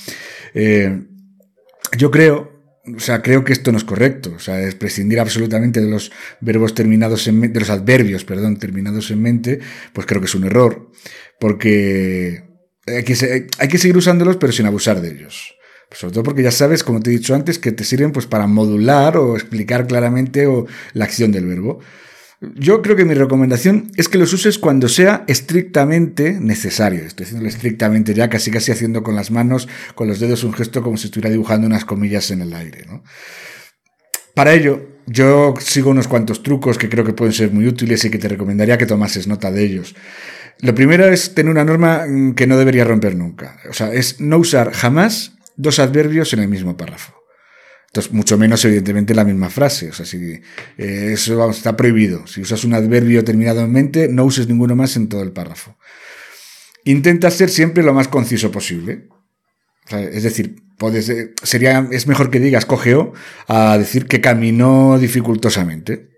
Eh, 0.55 1.03
yo 1.99 2.11
creo, 2.11 2.51
o 2.97 2.99
sea, 2.99 3.21
creo 3.21 3.45
que 3.45 3.53
esto 3.53 3.73
no 3.73 3.77
es 3.77 3.85
correcto. 3.85 4.33
O 4.35 4.39
sea, 4.39 4.63
es 4.63 4.75
prescindir 4.75 5.21
absolutamente 5.21 5.83
de 5.83 5.91
los 5.91 6.13
verbos 6.41 6.75
terminados 6.75 7.29
en 7.29 7.41
mente, 7.41 7.59
de 7.59 7.61
los 7.61 7.69
adverbios, 7.69 8.25
perdón, 8.25 8.57
terminados 8.57 9.11
en 9.11 9.21
mente, 9.21 9.61
pues 9.93 10.07
creo 10.07 10.23
que 10.23 10.29
es 10.29 10.35
un 10.35 10.45
error. 10.45 10.91
Porque 11.39 12.43
hay 12.87 13.05
que, 13.05 13.49
hay 13.59 13.69
que 13.69 13.77
seguir 13.79 13.99
usándolos, 13.99 14.39
pero 14.39 14.51
sin 14.51 14.65
abusar 14.65 15.03
de 15.03 15.11
ellos. 15.11 15.55
Sobre 15.93 16.13
todo 16.13 16.25
porque 16.25 16.43
ya 16.43 16.51
sabes, 16.51 16.83
como 16.83 17.01
te 17.01 17.11
he 17.11 17.13
dicho 17.13 17.35
antes, 17.35 17.59
que 17.59 17.73
te 17.73 17.85
sirven 17.85 18.13
pues 18.13 18.27
para 18.27 18.47
modular 18.47 19.17
o 19.17 19.37
explicar 19.37 19.87
claramente 19.87 20.47
o, 20.47 20.67
la 20.93 21.05
acción 21.05 21.33
del 21.33 21.47
verbo. 21.47 21.81
Yo 22.57 22.83
creo 22.83 22.97
que 22.97 23.05
mi 23.05 23.15
recomendación 23.15 23.91
es 23.97 24.09
que 24.09 24.19
los 24.19 24.33
uses 24.33 24.59
cuando 24.59 24.89
sea 24.89 25.25
estrictamente 25.29 26.39
necesario. 26.41 27.05
Estoy 27.05 27.25
haciéndolo 27.25 27.49
estrictamente 27.49 28.13
ya, 28.13 28.29
casi 28.29 28.51
casi 28.51 28.73
haciendo 28.73 29.03
con 29.03 29.15
las 29.15 29.31
manos, 29.31 29.69
con 29.95 30.09
los 30.09 30.21
dedos 30.21 30.45
un 30.45 30.53
gesto 30.53 30.83
como 30.83 30.97
si 30.97 31.07
estuviera 31.07 31.31
dibujando 31.31 31.67
unas 31.67 31.85
comillas 31.85 32.31
en 32.31 32.43
el 32.43 32.53
aire. 32.53 32.87
Para 34.35 34.53
ello, 34.53 34.89
yo 35.07 35.55
sigo 35.61 35.91
unos 35.91 36.09
cuantos 36.09 36.43
trucos 36.43 36.77
que 36.77 36.89
creo 36.89 37.05
que 37.05 37.13
pueden 37.13 37.33
ser 37.33 37.53
muy 37.53 37.67
útiles 37.67 38.05
y 38.05 38.11
que 38.11 38.19
te 38.19 38.29
recomendaría 38.29 38.79
que 38.79 38.87
tomases 38.87 39.27
nota 39.27 39.51
de 39.51 39.65
ellos. 39.65 39.95
Lo 40.61 40.75
primero 40.75 41.07
es 41.07 41.35
tener 41.35 41.51
una 41.51 41.65
norma 41.65 42.05
mm, 42.07 42.35
que 42.35 42.47
no 42.47 42.57
debería 42.57 42.85
romper 42.85 43.17
nunca. 43.17 43.59
O 43.69 43.73
sea, 43.73 43.93
es 43.93 44.21
no 44.21 44.39
usar 44.39 44.73
jamás 44.73 45.34
dos 45.57 45.79
adverbios 45.79 46.33
en 46.33 46.41
el 46.41 46.49
mismo 46.49 46.77
párrafo. 46.77 47.15
Entonces, 47.95 48.13
mucho 48.13 48.37
menos, 48.37 48.65
evidentemente, 48.65 49.15
la 49.15 49.25
misma 49.25 49.51
frase. 49.51 49.91
O 49.91 49.93
sea, 49.93 50.05
si 50.05 50.17
eh, 50.79 51.11
eso 51.13 51.49
está 51.49 51.77
prohibido. 51.77 52.27
Si 52.27 52.41
usas 52.41 52.65
un 52.65 52.75
adverbio 52.75 53.23
terminado 53.23 53.61
en 53.61 53.71
mente, 53.71 54.09
no 54.09 54.25
uses 54.25 54.49
ninguno 54.49 54.75
más 54.75 54.97
en 54.97 55.09
todo 55.09 55.23
el 55.23 55.31
párrafo. 55.31 55.79
Intenta 56.85 57.31
ser 57.31 57.51
siempre 57.51 57.85
lo 57.85 57.95
más 57.95 58.09
conciso 58.09 58.51
posible. 58.51 59.07
es 59.91 60.25
decir, 60.25 60.57
puedes, 60.77 61.09
eh, 61.09 61.35
sería, 61.45 61.87
es 61.93 62.09
mejor 62.09 62.33
que 62.33 62.41
digas 62.41 62.67
cogeó 62.67 63.13
a 63.47 63.79
decir 63.79 64.07
que 64.07 64.21
caminó 64.21 64.99
dificultosamente. 64.99 66.09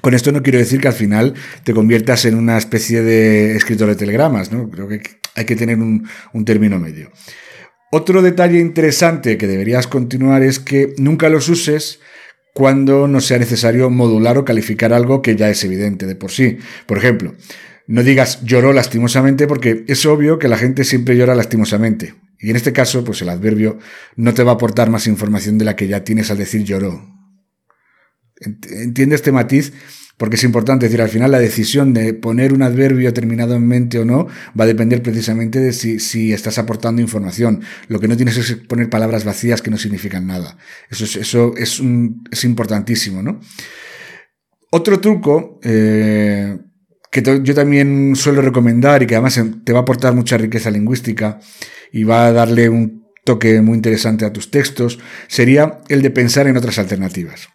Con 0.00 0.14
esto 0.14 0.32
no 0.32 0.42
quiero 0.42 0.58
decir 0.58 0.80
que 0.80 0.88
al 0.88 0.94
final 0.94 1.34
te 1.62 1.74
conviertas 1.74 2.24
en 2.24 2.36
una 2.36 2.56
especie 2.56 3.02
de 3.02 3.54
escritor 3.54 3.88
de 3.88 3.96
telegramas, 3.96 4.50
¿no? 4.50 4.70
Creo 4.70 4.88
que 4.88 5.02
hay 5.34 5.44
que 5.44 5.56
tener 5.56 5.78
un 5.78 6.44
término 6.46 6.78
medio. 6.78 7.12
Otro 7.96 8.20
detalle 8.20 8.60
interesante 8.60 9.38
que 9.38 9.46
deberías 9.46 9.86
continuar 9.86 10.42
es 10.42 10.60
que 10.60 10.92
nunca 10.98 11.30
los 11.30 11.48
uses 11.48 11.98
cuando 12.52 13.08
no 13.08 13.22
sea 13.22 13.38
necesario 13.38 13.88
modular 13.88 14.36
o 14.36 14.44
calificar 14.44 14.92
algo 14.92 15.22
que 15.22 15.34
ya 15.34 15.48
es 15.48 15.64
evidente 15.64 16.04
de 16.04 16.14
por 16.14 16.30
sí. 16.30 16.58
Por 16.84 16.98
ejemplo, 16.98 17.34
no 17.86 18.02
digas 18.02 18.42
lloró 18.44 18.74
lastimosamente 18.74 19.46
porque 19.46 19.86
es 19.88 20.04
obvio 20.04 20.38
que 20.38 20.48
la 20.48 20.58
gente 20.58 20.84
siempre 20.84 21.16
llora 21.16 21.34
lastimosamente. 21.34 22.12
Y 22.38 22.50
en 22.50 22.56
este 22.56 22.74
caso, 22.74 23.02
pues 23.02 23.22
el 23.22 23.30
adverbio 23.30 23.78
no 24.14 24.34
te 24.34 24.42
va 24.42 24.50
a 24.50 24.54
aportar 24.56 24.90
más 24.90 25.06
información 25.06 25.56
de 25.56 25.64
la 25.64 25.74
que 25.74 25.88
ya 25.88 26.04
tienes 26.04 26.30
al 26.30 26.36
decir 26.36 26.64
lloró. 26.64 27.02
¿Entiende 28.38 29.14
este 29.14 29.32
matiz? 29.32 29.72
Porque 30.16 30.36
es 30.36 30.44
importante 30.44 30.86
decir, 30.86 31.02
al 31.02 31.10
final 31.10 31.30
la 31.30 31.38
decisión 31.38 31.92
de 31.92 32.14
poner 32.14 32.54
un 32.54 32.62
adverbio 32.62 33.12
terminado 33.12 33.54
en 33.54 33.66
mente 33.66 33.98
o 33.98 34.04
no 34.04 34.26
va 34.58 34.64
a 34.64 34.66
depender 34.66 35.02
precisamente 35.02 35.60
de 35.60 35.72
si, 35.72 36.32
estás 36.32 36.58
aportando 36.58 37.02
información. 37.02 37.62
Lo 37.88 38.00
que 38.00 38.08
no 38.08 38.16
tienes 38.16 38.38
es 38.38 38.54
poner 38.56 38.88
palabras 38.88 39.24
vacías 39.24 39.60
que 39.60 39.70
no 39.70 39.76
significan 39.76 40.26
nada. 40.26 40.56
Eso 40.90 41.04
es, 41.04 41.16
eso 41.16 41.54
es, 41.56 41.82
es 42.30 42.44
importantísimo, 42.44 43.22
¿no? 43.22 43.40
Otro 44.70 45.00
truco 45.00 45.60
eh, 45.62 46.58
que 47.10 47.22
yo 47.42 47.54
también 47.54 48.16
suelo 48.16 48.40
recomendar 48.40 49.02
y 49.02 49.06
que 49.06 49.16
además 49.16 49.40
te 49.64 49.72
va 49.72 49.80
a 49.80 49.82
aportar 49.82 50.14
mucha 50.14 50.38
riqueza 50.38 50.70
lingüística 50.70 51.40
y 51.92 52.04
va 52.04 52.26
a 52.26 52.32
darle 52.32 52.68
un 52.68 53.06
toque 53.24 53.60
muy 53.60 53.74
interesante 53.76 54.24
a 54.24 54.32
tus 54.32 54.50
textos, 54.50 54.98
sería 55.26 55.80
el 55.88 56.00
de 56.00 56.10
pensar 56.10 56.46
en 56.46 56.56
otras 56.56 56.78
alternativas. 56.78 57.48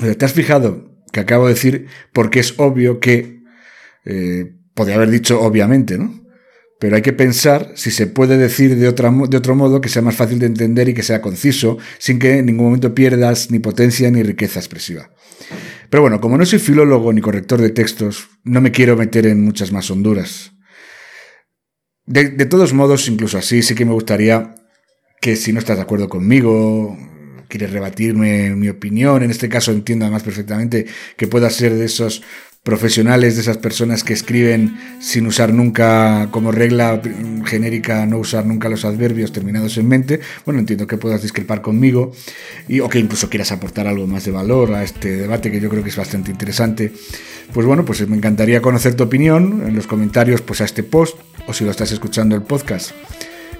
¿Te 0.00 0.24
has 0.24 0.32
fijado 0.32 0.89
que 1.12 1.20
acabo 1.20 1.46
de 1.46 1.54
decir, 1.54 1.86
porque 2.12 2.40
es 2.40 2.54
obvio 2.58 3.00
que 3.00 3.42
eh, 4.04 4.52
podría 4.74 4.96
haber 4.96 5.10
dicho 5.10 5.40
obviamente, 5.40 5.98
¿no? 5.98 6.20
Pero 6.78 6.96
hay 6.96 7.02
que 7.02 7.12
pensar 7.12 7.72
si 7.74 7.90
se 7.90 8.06
puede 8.06 8.38
decir 8.38 8.74
de, 8.76 8.88
otra, 8.88 9.10
de 9.10 9.36
otro 9.36 9.54
modo 9.54 9.82
que 9.82 9.90
sea 9.90 10.00
más 10.00 10.16
fácil 10.16 10.38
de 10.38 10.46
entender 10.46 10.88
y 10.88 10.94
que 10.94 11.02
sea 11.02 11.20
conciso, 11.20 11.76
sin 11.98 12.18
que 12.18 12.38
en 12.38 12.46
ningún 12.46 12.66
momento 12.66 12.94
pierdas 12.94 13.50
ni 13.50 13.58
potencia 13.58 14.10
ni 14.10 14.22
riqueza 14.22 14.60
expresiva. 14.60 15.10
Pero 15.90 16.00
bueno, 16.00 16.22
como 16.22 16.38
no 16.38 16.46
soy 16.46 16.58
filólogo 16.58 17.12
ni 17.12 17.20
corrector 17.20 17.60
de 17.60 17.68
textos, 17.68 18.28
no 18.44 18.62
me 18.62 18.72
quiero 18.72 18.96
meter 18.96 19.26
en 19.26 19.44
muchas 19.44 19.72
más 19.72 19.90
honduras. 19.90 20.52
De, 22.06 22.30
de 22.30 22.46
todos 22.46 22.72
modos, 22.72 23.08
incluso 23.08 23.36
así, 23.36 23.60
sí 23.60 23.74
que 23.74 23.84
me 23.84 23.92
gustaría 23.92 24.54
que 25.20 25.36
si 25.36 25.52
no 25.52 25.58
estás 25.58 25.76
de 25.76 25.82
acuerdo 25.82 26.08
conmigo, 26.08 26.96
quieres 27.50 27.70
rebatirme 27.72 28.56
mi 28.56 28.70
opinión, 28.70 29.22
en 29.22 29.30
este 29.30 29.50
caso 29.50 29.72
entiendo 29.72 30.06
además 30.06 30.22
perfectamente 30.22 30.86
que 31.16 31.26
pueda 31.26 31.50
ser 31.50 31.74
de 31.74 31.84
esos 31.84 32.22
profesionales, 32.62 33.36
de 33.36 33.40
esas 33.42 33.56
personas 33.56 34.04
que 34.04 34.12
escriben 34.12 34.78
sin 35.00 35.26
usar 35.26 35.52
nunca 35.52 36.28
como 36.30 36.52
regla 36.52 37.00
genérica 37.46 38.04
no 38.04 38.18
usar 38.18 38.44
nunca 38.44 38.68
los 38.68 38.84
adverbios 38.84 39.32
terminados 39.32 39.78
en 39.78 39.88
mente. 39.88 40.20
Bueno, 40.44 40.60
entiendo 40.60 40.86
que 40.86 40.98
puedas 40.98 41.22
discrepar 41.22 41.62
conmigo 41.62 42.12
y, 42.68 42.80
o 42.80 42.88
que 42.88 42.98
incluso 42.98 43.30
quieras 43.30 43.50
aportar 43.52 43.86
algo 43.86 44.06
más 44.06 44.26
de 44.26 44.32
valor 44.32 44.74
a 44.74 44.84
este 44.84 45.16
debate 45.16 45.50
que 45.50 45.60
yo 45.60 45.70
creo 45.70 45.82
que 45.82 45.88
es 45.88 45.96
bastante 45.96 46.30
interesante. 46.30 46.92
Pues 47.52 47.66
bueno, 47.66 47.84
pues 47.84 48.06
me 48.06 48.16
encantaría 48.16 48.60
conocer 48.60 48.94
tu 48.94 49.04
opinión 49.04 49.64
en 49.66 49.74
los 49.74 49.86
comentarios 49.86 50.42
pues 50.42 50.60
a 50.60 50.64
este 50.64 50.82
post 50.82 51.18
o 51.46 51.54
si 51.54 51.64
lo 51.64 51.70
estás 51.70 51.92
escuchando 51.92 52.36
el 52.36 52.42
podcast 52.42 52.92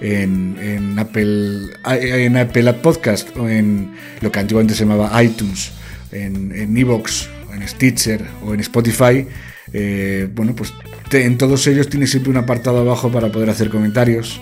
en, 0.01 0.99
Apple, 0.99 1.71
en 1.85 2.37
Apple 2.37 2.73
Podcast 2.75 3.37
o 3.37 3.49
en 3.49 3.93
lo 4.21 4.33
que 4.33 4.39
antiguamente 4.39 4.75
se 4.75 4.85
llamaba 4.85 5.23
iTunes, 5.23 5.73
en 6.13 6.77
Evox, 6.77 7.29
en, 7.53 7.63
en 7.63 7.69
Stitcher 7.69 8.25
o 8.45 8.55
en 8.55 8.61
Spotify, 8.61 9.27
eh, 9.73 10.29
bueno, 10.35 10.55
pues 10.55 10.73
en 11.13 11.39
todos 11.39 11.67
ellos 11.67 11.89
tienes 11.89 12.11
siempre 12.11 12.31
un 12.31 12.37
apartado 12.37 12.79
abajo 12.79 13.11
para 13.11 13.31
poder 13.31 13.51
hacer 13.51 13.71
comentarios. 13.71 14.41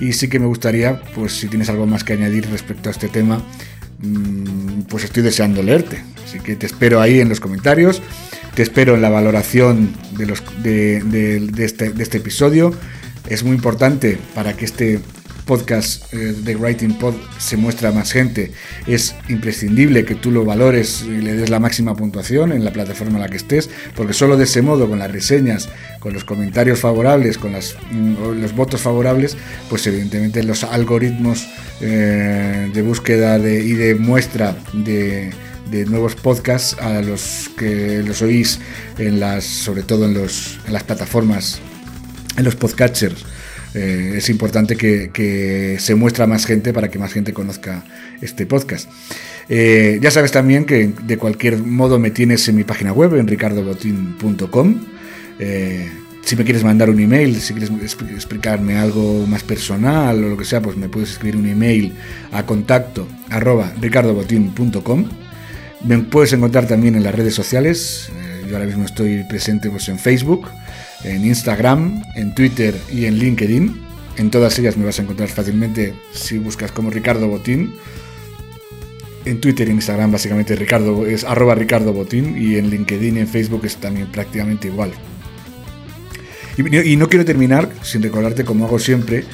Y 0.00 0.12
sí 0.12 0.28
que 0.28 0.40
me 0.40 0.46
gustaría, 0.46 1.00
pues 1.14 1.34
si 1.34 1.48
tienes 1.48 1.68
algo 1.68 1.86
más 1.86 2.02
que 2.02 2.14
añadir 2.14 2.50
respecto 2.50 2.88
a 2.88 2.92
este 2.92 3.08
tema, 3.08 3.42
mm, 4.00 4.82
pues 4.88 5.04
estoy 5.04 5.22
deseando 5.22 5.62
leerte. 5.62 6.02
Así 6.24 6.40
que 6.40 6.56
te 6.56 6.66
espero 6.66 7.00
ahí 7.00 7.20
en 7.20 7.28
los 7.28 7.38
comentarios, 7.38 8.02
te 8.54 8.62
espero 8.62 8.94
en 8.94 9.02
la 9.02 9.08
valoración 9.08 9.92
de, 10.16 10.26
los, 10.26 10.42
de, 10.62 11.48
este, 11.58 11.90
de 11.90 12.02
este 12.02 12.18
episodio. 12.18 12.74
Es 13.28 13.42
muy 13.42 13.56
importante 13.56 14.18
para 14.34 14.54
que 14.54 14.64
este 14.64 15.00
podcast 15.44 16.12
eh, 16.12 16.16
de 16.16 16.56
Writing 16.56 16.98
Pod 16.98 17.14
se 17.38 17.56
muestra 17.56 17.90
a 17.90 17.92
más 17.92 18.12
gente, 18.12 18.52
es 18.86 19.14
imprescindible 19.28 20.04
que 20.04 20.14
tú 20.14 20.30
lo 20.30 20.44
valores 20.44 21.04
y 21.06 21.20
le 21.20 21.34
des 21.34 21.50
la 21.50 21.60
máxima 21.60 21.94
puntuación 21.94 22.52
en 22.52 22.64
la 22.64 22.72
plataforma 22.72 23.16
en 23.16 23.22
la 23.22 23.28
que 23.28 23.36
estés, 23.36 23.70
porque 23.94 24.12
solo 24.12 24.36
de 24.36 24.44
ese 24.44 24.62
modo, 24.62 24.88
con 24.88 24.98
las 24.98 25.10
reseñas, 25.10 25.68
con 26.00 26.12
los 26.12 26.24
comentarios 26.24 26.80
favorables, 26.80 27.38
con 27.38 27.52
las, 27.52 27.76
mm, 27.90 28.40
los 28.40 28.54
votos 28.54 28.80
favorables, 28.80 29.36
pues 29.68 29.86
evidentemente 29.86 30.42
los 30.42 30.64
algoritmos 30.64 31.46
eh, 31.80 32.70
de 32.72 32.82
búsqueda 32.82 33.38
y 33.38 33.72
de 33.72 33.94
muestra 33.94 34.56
de, 34.72 35.32
nuevos 35.88 36.14
podcasts 36.14 36.76
a 36.80 37.02
los 37.02 37.50
que 37.58 38.00
los 38.06 38.22
oís 38.22 38.60
en 38.96 39.18
las 39.18 39.42
sobre 39.42 39.82
todo 39.82 40.04
en 40.04 40.14
los 40.14 40.60
en 40.68 40.72
las 40.72 40.84
plataformas 40.84 41.60
en 42.36 42.44
los 42.44 42.56
podcatchers 42.56 43.24
eh, 43.74 44.14
es 44.16 44.30
importante 44.30 44.76
que, 44.76 45.76
se 45.78 45.94
muestre 45.94 46.24
a 46.24 46.26
más 46.26 46.46
gente 46.46 46.72
para 46.72 46.88
que 46.88 46.98
más 46.98 47.12
gente 47.12 47.32
conozca 47.32 47.84
este 48.20 48.46
podcast. 48.46 48.88
Eh, 49.48 49.98
ya 50.00 50.10
sabes 50.10 50.32
también 50.32 50.64
que 50.64 50.92
de 51.02 51.18
cualquier 51.18 51.58
modo 51.58 51.98
me 51.98 52.10
tienes 52.10 52.48
en 52.48 52.56
mi 52.56 52.64
página 52.64 52.92
web, 52.92 53.14
en 53.16 53.26
ricardobotin.com. 53.26 54.80
Eh, 55.40 55.90
si 56.22 56.36
me 56.36 56.44
quieres 56.44 56.64
mandar 56.64 56.88
un 56.88 57.00
email, 57.00 57.38
si 57.40 57.52
quieres 57.52 57.70
explicarme 58.14 58.76
algo 58.76 59.26
más 59.26 59.42
personal 59.42 60.24
o 60.24 60.28
lo 60.28 60.36
que 60.38 60.44
sea, 60.44 60.62
pues 60.62 60.76
me 60.76 60.88
puedes 60.88 61.10
escribir 61.10 61.36
un 61.36 61.46
email 61.46 61.92
a 62.32 62.46
contacto 62.46 63.06
arroba 63.28 63.72
ricardobotin.com. 63.80 65.08
Me 65.84 65.98
puedes 65.98 66.32
encontrar 66.32 66.66
también 66.66 66.94
en 66.94 67.02
las 67.02 67.14
redes 67.14 67.34
sociales. 67.34 68.10
Yo 68.48 68.56
ahora 68.56 68.66
mismo 68.66 68.84
estoy 68.84 69.24
presente 69.24 69.70
pues, 69.70 69.88
en 69.88 69.98
Facebook, 69.98 70.48
en 71.04 71.24
Instagram, 71.24 72.02
en 72.14 72.34
Twitter 72.34 72.74
y 72.92 73.06
en 73.06 73.18
LinkedIn. 73.18 73.82
En 74.16 74.30
todas 74.30 74.58
ellas 74.58 74.76
me 74.76 74.84
vas 74.84 74.98
a 74.98 75.02
encontrar 75.02 75.28
fácilmente 75.28 75.94
si 76.12 76.38
buscas 76.38 76.72
como 76.72 76.90
Ricardo 76.90 77.28
Botín. 77.28 77.74
En 79.24 79.40
Twitter 79.40 79.66
y 79.66 79.70
en 79.70 79.76
Instagram 79.76 80.12
básicamente 80.12 80.54
Ricardo 80.54 81.06
es 81.06 81.24
arroba 81.24 81.54
Ricardo 81.54 81.92
Botín 81.92 82.36
y 82.36 82.56
en 82.56 82.68
LinkedIn 82.68 83.16
y 83.16 83.20
en 83.20 83.28
Facebook 83.28 83.64
es 83.64 83.76
también 83.76 84.08
prácticamente 84.08 84.68
igual. 84.68 84.92
Y, 86.56 86.96
no 86.96 87.08
quiero 87.08 87.24
terminar 87.24 87.68
sin 87.82 88.02
recordarte, 88.02 88.44
como 88.44 88.66
hago 88.66 88.78
siempre, 88.78 89.24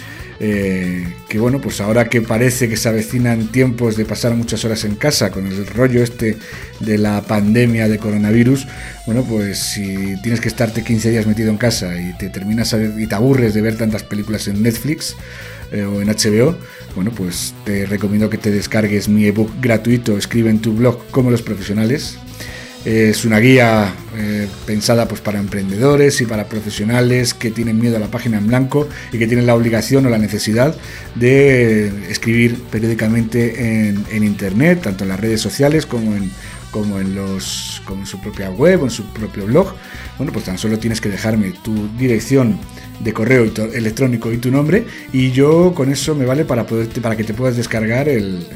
eh, 0.43 1.07
que 1.29 1.39
bueno, 1.39 1.61
pues 1.61 1.83
ahora 1.83 2.09
que 2.09 2.23
parece 2.23 2.67
que 2.67 2.79
se 2.79 2.89
avecinan 2.89 3.49
tiempos 3.49 3.99
de 3.99 4.07
pasar 4.07 4.35
muchas 4.35 4.65
horas 4.65 4.85
en 4.85 4.95
casa 4.95 5.31
con 5.31 5.47
el 5.47 5.67
rollo 5.67 6.03
este 6.03 6.39
de 6.81 6.97
la 6.97 7.21
pandemia 7.21 7.89
de 7.89 7.99
coronavirus, 7.99 8.67
bueno, 9.05 9.23
pues 9.23 9.59
si 9.59 10.17
tienes 10.23 10.41
que 10.41 10.49
estarte 10.49 10.83
15 10.83 11.11
días 11.11 11.27
metido 11.27 11.51
en 11.51 11.59
casa 11.59 11.95
y 12.01 12.17
te 12.17 12.31
terminas 12.31 12.75
y 12.99 13.07
te 13.07 13.15
aburres 13.15 13.53
de 13.53 13.61
ver 13.61 13.77
tantas 13.77 14.03
películas 14.03 14.49
en 14.49 14.63
Netflix 14.63 15.15
eh, 15.73 15.83
o 15.83 16.01
en 16.01 16.09
HBO, 16.09 16.57
bueno, 16.95 17.11
pues 17.11 17.53
te 17.67 17.85
recomiendo 17.85 18.31
que 18.31 18.39
te 18.39 18.51
descargues 18.51 19.11
mi 19.11 19.27
ebook 19.27 19.51
gratuito, 19.61 20.17
escribe 20.17 20.49
en 20.49 20.61
tu 20.61 20.73
blog 20.73 21.07
como 21.11 21.31
los 21.31 21.43
profesionales, 21.43 22.17
es 22.85 23.27
una 23.27 23.39
guía 23.39 23.95
eh, 24.17 24.49
pensada 24.65 25.07
pues, 25.07 25.21
para 25.21 25.39
emprendedores 25.39 26.21
y 26.21 26.27
para 26.27 26.49
profesionales 26.49 27.35
que 27.35 27.51
tienen 27.51 27.79
miedo 27.79 27.97
a 27.97 28.01
la 28.01 28.07
página 28.07 28.39
en 28.39 28.47
blanco 28.47 28.89
y 29.13 29.19
que 29.19 29.27
tienen 29.27 29.47
la 29.47 29.55
obligación 29.55 30.07
o 30.07 30.11
la 30.11 30.19
necesidad 30.19 30.75
de 31.15 32.11
escribir 32.11 32.59
periódicamente 32.71 33.89
en, 33.89 34.25
Internet, 34.25 34.83
tanto 34.83 35.05
en 35.05 35.11
las 35.11 35.21
redes 35.21 35.41
sociales 35.41 35.87
como 35.87 36.15
en, 36.15 36.31
como 36.71 37.01
en, 37.01 37.15
los, 37.15 37.83
como 37.85 38.01
en 38.03 38.07
su 38.07 38.21
propia 38.21 38.51
web 38.51 38.83
o 38.83 38.85
en 38.85 38.91
su 38.91 39.05
propio 39.13 39.47
blog. 39.47 39.75
Bueno, 40.17 40.33
pues 40.33 40.47
tan 40.47 40.57
solo 40.57 40.79
tienes 40.79 41.01
que 41.01 41.09
dejarme 41.09 41.53
tu 41.63 41.89
dirección 41.99 42.59
de 43.01 43.13
correo 43.13 43.51
electrónico 43.75 44.31
y 44.33 44.39
tu 44.39 44.51
nombre 44.51 44.87
y 45.13 45.31
yo 45.33 45.73
con 45.75 45.91
eso 45.91 46.15
me 46.15 46.27
vale 46.27 46.45
para, 46.45 46.67
poderte, 46.67 47.01
para 47.01 47.17
que 47.17 47.25
te 47.25 47.35
puedas 47.35 47.57
descargar 47.57 48.09
el, 48.09 48.47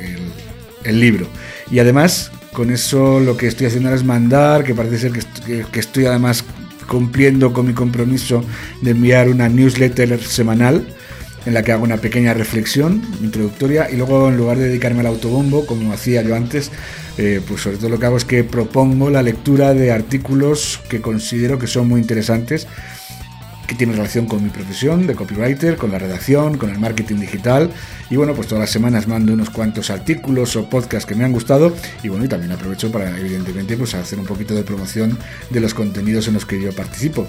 el 0.84 1.00
libro. 1.00 1.26
Y 1.70 1.78
además 1.78 2.30
con 2.54 2.70
eso 2.70 3.20
lo 3.20 3.36
que 3.36 3.48
estoy 3.48 3.66
haciendo 3.66 3.90
ahora 3.90 4.00
es 4.00 4.06
mandar, 4.06 4.64
que 4.64 4.74
parece 4.74 4.98
ser 4.98 5.12
que 5.12 5.80
estoy, 5.80 6.06
además 6.06 6.44
cumpliendo 6.88 7.52
con 7.52 7.66
mi 7.66 7.74
compromiso 7.74 8.42
de 8.80 8.92
enviar 8.92 9.28
una 9.28 9.48
newsletter 9.48 10.22
semanal 10.22 10.86
en 11.44 11.52
la 11.52 11.62
que 11.62 11.72
hago 11.72 11.84
una 11.84 11.98
pequeña 11.98 12.32
reflexión 12.32 13.02
introductoria 13.20 13.90
y 13.90 13.96
luego 13.96 14.28
en 14.28 14.36
lugar 14.36 14.56
de 14.56 14.68
dedicarme 14.68 15.00
al 15.00 15.08
autobombo, 15.08 15.66
como 15.66 15.92
hacía 15.92 16.22
yo 16.22 16.34
antes, 16.34 16.70
eh, 17.18 17.40
pues 17.46 17.60
sobre 17.60 17.76
todo 17.76 17.90
lo 17.90 17.98
que 17.98 18.06
hago 18.06 18.16
es 18.16 18.24
que 18.24 18.44
propongo 18.44 19.10
la 19.10 19.22
lectura 19.22 19.74
de 19.74 19.92
artículos 19.92 20.80
que 20.88 21.00
considero 21.00 21.58
que 21.58 21.66
son 21.66 21.88
muy 21.88 22.00
interesantes 22.00 22.66
que 23.66 23.74
tiene 23.74 23.94
relación 23.94 24.26
con 24.26 24.42
mi 24.42 24.50
profesión 24.50 25.06
de 25.06 25.14
copywriter, 25.14 25.76
con 25.76 25.90
la 25.90 25.98
redacción, 25.98 26.58
con 26.58 26.70
el 26.70 26.78
marketing 26.78 27.16
digital. 27.16 27.70
Y 28.10 28.16
bueno, 28.16 28.34
pues 28.34 28.48
todas 28.48 28.60
las 28.60 28.70
semanas 28.70 29.08
mando 29.08 29.32
unos 29.32 29.50
cuantos 29.50 29.90
artículos 29.90 30.56
o 30.56 30.68
podcasts 30.68 31.06
que 31.06 31.14
me 31.14 31.24
han 31.24 31.32
gustado. 31.32 31.74
Y 32.02 32.08
bueno, 32.08 32.24
y 32.24 32.28
también 32.28 32.52
aprovecho 32.52 32.92
para, 32.92 33.16
evidentemente, 33.18 33.76
pues 33.76 33.94
hacer 33.94 34.18
un 34.18 34.26
poquito 34.26 34.54
de 34.54 34.62
promoción 34.62 35.18
de 35.50 35.60
los 35.60 35.74
contenidos 35.74 36.28
en 36.28 36.34
los 36.34 36.44
que 36.44 36.60
yo 36.60 36.72
participo. 36.72 37.26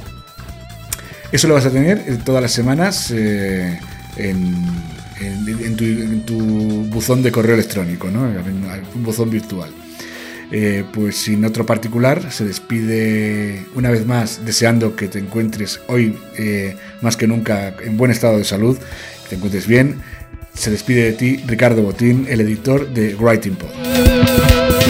Eso 1.31 1.47
lo 1.47 1.53
vas 1.53 1.65
a 1.65 1.71
tener 1.71 2.03
eh, 2.07 2.17
todas 2.23 2.41
las 2.41 2.51
semanas 2.51 3.11
eh, 3.11 3.79
en, 4.17 5.75
tu, 5.75 5.83
en, 5.83 6.25
tu, 6.25 6.37
buzón 6.89 7.23
de 7.23 7.31
correo 7.31 7.55
electrónico, 7.55 8.09
¿no? 8.09 8.21
un 8.21 9.03
buzón 9.03 9.29
virtual. 9.29 9.71
Eh, 10.51 10.83
pues 10.93 11.17
sin 11.17 11.43
otro 11.43 11.65
particular, 11.65 12.31
se 12.31 12.45
despide 12.45 13.65
una 13.73 13.89
vez 13.89 14.05
más 14.05 14.45
deseando 14.45 14.95
que 14.95 15.07
te 15.07 15.19
encuentres 15.19 15.79
hoy 15.87 16.17
eh, 16.37 16.75
más 17.01 17.17
que 17.17 17.27
nunca 17.27 17.75
en 17.83 17.97
buen 17.97 18.11
estado 18.11 18.37
de 18.37 18.43
salud, 18.43 18.77
que 18.77 19.29
te 19.29 19.35
encuentres 19.35 19.67
bien. 19.67 20.01
Se 20.53 20.71
despide 20.71 21.03
de 21.03 21.13
ti 21.13 21.37
Ricardo 21.47 21.81
Botín, 21.81 22.27
el 22.29 22.41
editor 22.41 22.87
de 22.93 23.15
Writing 23.15 23.55
Pod. 23.55 24.84